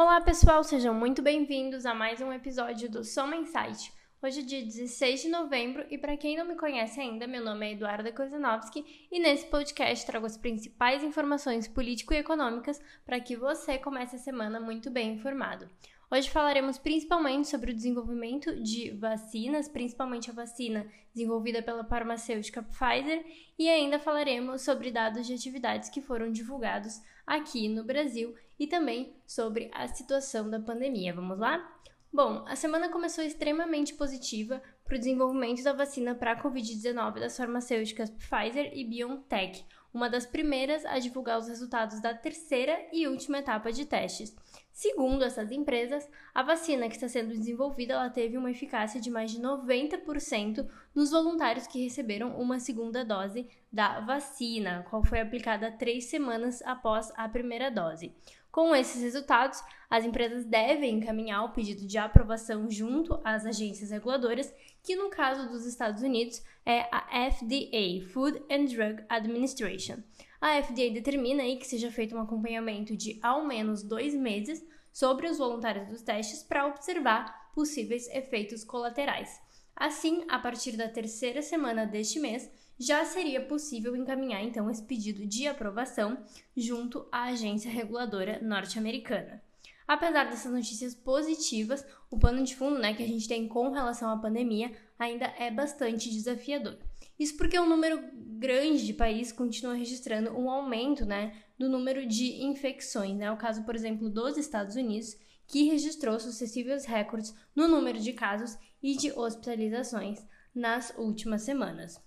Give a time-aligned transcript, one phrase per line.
[0.00, 3.92] Olá, pessoal, sejam muito bem-vindos a mais um episódio do Soma Insight.
[4.20, 7.68] Hoje é dia 16 de novembro e para quem não me conhece ainda, meu nome
[7.68, 13.36] é Eduarda Kozanovski e nesse podcast trago as principais informações político e econômicas para que
[13.36, 15.70] você comece a semana muito bem informado.
[16.10, 23.24] Hoje falaremos principalmente sobre o desenvolvimento de vacinas, principalmente a vacina desenvolvida pela farmacêutica Pfizer,
[23.56, 29.14] e ainda falaremos sobre dados de atividades que foram divulgados aqui no Brasil e também
[29.24, 31.14] sobre a situação da pandemia.
[31.14, 31.78] Vamos lá?
[32.10, 37.36] Bom, a semana começou extremamente positiva para o desenvolvimento da vacina para a Covid-19 das
[37.36, 39.62] farmacêuticas Pfizer e BioNTech,
[39.92, 44.34] uma das primeiras a divulgar os resultados da terceira e última etapa de testes.
[44.78, 49.40] Segundo essas empresas, a vacina que está sendo desenvolvida teve uma eficácia de mais de
[49.40, 50.64] 90%
[50.94, 57.10] nos voluntários que receberam uma segunda dose da vacina, qual foi aplicada três semanas após
[57.16, 58.14] a primeira dose.
[58.52, 64.54] Com esses resultados, as empresas devem encaminhar o pedido de aprovação junto às agências reguladoras,
[64.80, 70.04] que no caso dos Estados Unidos é a FDA, Food and Drug Administration.
[70.40, 75.28] A FDA determina aí que seja feito um acompanhamento de ao menos dois meses sobre
[75.28, 79.40] os voluntários dos testes para observar possíveis efeitos colaterais.
[79.74, 85.26] Assim, a partir da terceira semana deste mês, já seria possível encaminhar então esse pedido
[85.26, 86.24] de aprovação
[86.56, 89.42] junto à agência reguladora norte-americana.
[89.88, 94.10] Apesar dessas notícias positivas, o pano de fundo né, que a gente tem com relação
[94.10, 96.76] à pandemia ainda é bastante desafiador.
[97.18, 102.44] Isso porque um número grande de países continua registrando um aumento né, do número de
[102.44, 103.16] infecções.
[103.16, 103.32] Né?
[103.32, 105.16] O caso, por exemplo, dos Estados Unidos,
[105.46, 110.22] que registrou sucessivos recordes no número de casos e de hospitalizações
[110.54, 111.98] nas últimas semanas.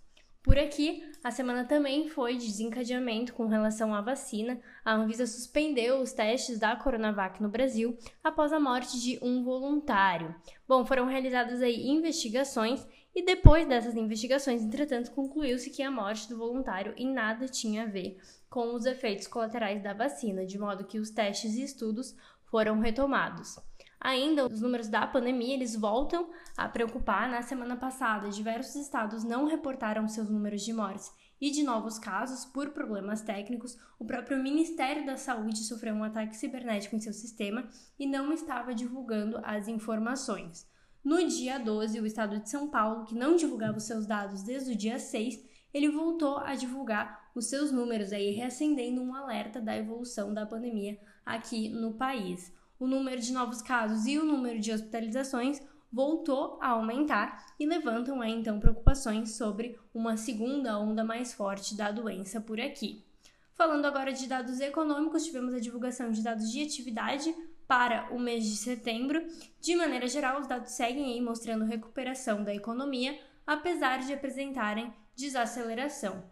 [0.44, 4.60] Por aqui, a semana também foi de desencadeamento com relação à vacina.
[4.84, 10.34] A Anvisa suspendeu os testes da Coronavac no Brasil após a morte de um voluntário.
[10.68, 16.38] Bom, foram realizadas aí investigações e depois dessas investigações, entretanto, concluiu-se que a morte do
[16.38, 18.18] voluntário em nada tinha a ver
[18.50, 22.16] com os efeitos colaterais da vacina, de modo que os testes e estudos
[22.46, 23.60] foram retomados.
[24.04, 27.30] Ainda, os números da pandemia eles voltam a preocupar.
[27.30, 32.44] Na semana passada, diversos estados não reportaram seus números de mortes e de novos casos
[32.44, 33.78] por problemas técnicos.
[34.00, 37.70] O próprio Ministério da Saúde sofreu um ataque cibernético em seu sistema
[38.00, 40.68] e não estava divulgando as informações.
[41.04, 44.72] No dia 12, o estado de São Paulo, que não divulgava os seus dados desde
[44.72, 45.40] o dia 6,
[45.72, 51.00] ele voltou a divulgar os seus números aí, reacendendo um alerta da evolução da pandemia
[51.24, 52.52] aqui no país
[52.82, 55.62] o número de novos casos e o número de hospitalizações
[55.92, 61.92] voltou a aumentar e levantam aí, então preocupações sobre uma segunda onda mais forte da
[61.92, 63.06] doença por aqui.
[63.54, 67.32] Falando agora de dados econômicos, tivemos a divulgação de dados de atividade
[67.68, 69.24] para o mês de setembro.
[69.60, 73.16] De maneira geral, os dados seguem aí mostrando recuperação da economia,
[73.46, 76.24] apesar de apresentarem desaceleração.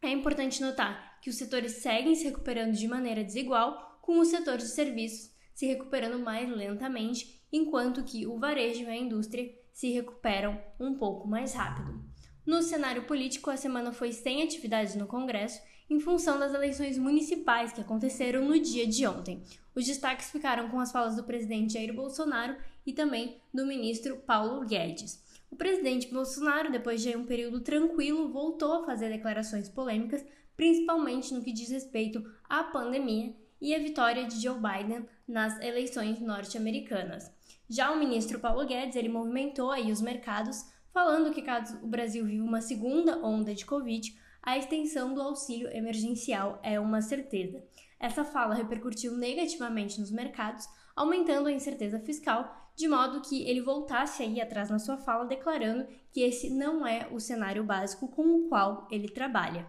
[0.00, 4.58] É importante notar que os setores seguem se recuperando de maneira desigual, com o setor
[4.58, 10.56] de serviços se recuperando mais lentamente, enquanto que o varejo e a indústria se recuperam
[10.78, 12.00] um pouco mais rápido.
[12.46, 15.60] No cenário político, a semana foi sem atividades no Congresso
[15.90, 19.42] em função das eleições municipais que aconteceram no dia de ontem.
[19.74, 24.64] Os destaques ficaram com as falas do presidente Jair Bolsonaro e também do ministro Paulo
[24.64, 25.20] Guedes.
[25.50, 30.24] O presidente Bolsonaro, depois de um período tranquilo, voltou a fazer declarações polêmicas,
[30.56, 36.18] principalmente no que diz respeito à pandemia e a vitória de Joe Biden nas eleições
[36.20, 37.30] norte-americanas.
[37.68, 42.24] Já o ministro Paulo Guedes, ele movimentou aí os mercados, falando que caso o Brasil
[42.24, 47.62] viva uma segunda onda de Covid, a extensão do auxílio emergencial é uma certeza.
[48.00, 54.22] Essa fala repercutiu negativamente nos mercados, aumentando a incerteza fiscal, de modo que ele voltasse
[54.22, 58.48] aí atrás na sua fala, declarando que esse não é o cenário básico com o
[58.48, 59.66] qual ele trabalha.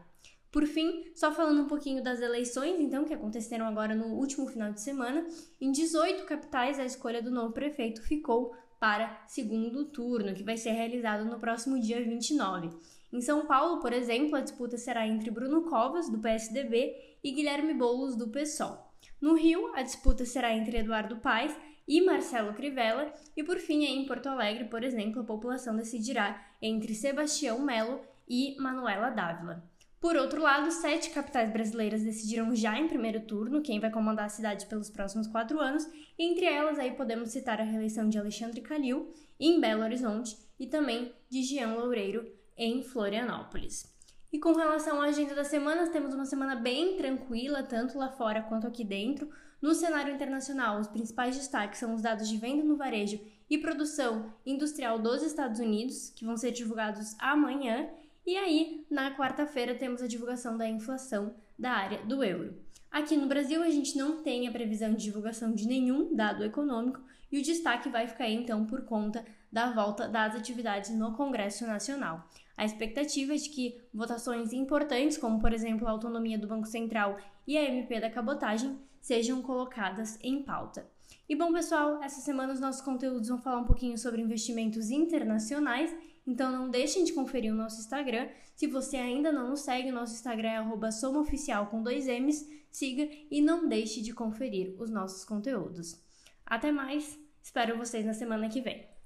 [0.52, 4.72] Por fim, só falando um pouquinho das eleições, então, que aconteceram agora no último final
[4.72, 5.28] de semana,
[5.62, 10.72] em 18 capitais a escolha do novo prefeito ficou para segundo turno, que vai ser
[10.72, 12.70] realizado no próximo dia 29.
[13.12, 17.74] Em São Paulo, por exemplo, a disputa será entre Bruno Covas, do PSDB, e Guilherme
[17.74, 18.90] Boulos, do PSOL.
[19.20, 21.56] No Rio, a disputa será entre Eduardo Paes
[21.88, 26.96] e Marcelo Crivella, e por fim, em Porto Alegre, por exemplo, a população decidirá entre
[26.96, 29.64] Sebastião Melo e Manuela Dávila.
[30.00, 34.30] Por outro lado, sete capitais brasileiras decidiram já em primeiro turno quem vai comandar a
[34.30, 35.86] cidade pelos próximos quatro anos,
[36.18, 41.14] entre elas aí podemos citar a reeleição de Alexandre Calil em Belo Horizonte e também
[41.30, 42.26] de Jean Loureiro
[42.58, 43.94] em Florianópolis.
[44.32, 48.44] E com relação à agenda das semanas, temos uma semana bem tranquila, tanto lá fora
[48.44, 49.30] quanto aqui dentro.
[49.62, 53.20] No cenário internacional, os principais destaques são os dados de venda no varejo
[53.50, 57.90] e produção industrial dos Estados Unidos, que vão ser divulgados amanhã,
[58.26, 62.58] e aí, na quarta-feira, temos a divulgação da inflação da área do euro.
[62.92, 67.00] Aqui no Brasil, a gente não tem a previsão de divulgação de nenhum dado econômico
[67.32, 72.28] e o destaque vai ficar então por conta da volta das atividades no Congresso Nacional.
[72.58, 77.18] A expectativa é de que votações importantes, como por exemplo a autonomia do Banco Central
[77.48, 80.90] e a MP da cabotagem, sejam colocadas em pauta.
[81.28, 85.96] E bom, pessoal, essa semana os nossos conteúdos vão falar um pouquinho sobre investimentos internacionais,
[86.26, 88.28] então não deixem de conferir o nosso Instagram.
[88.56, 93.08] Se você ainda não nos segue, o nosso Instagram é somaoficial com dois M's, siga
[93.32, 96.00] e não deixe de conferir os nossos conteúdos.
[96.46, 98.99] Até mais, espero vocês na semana que vem.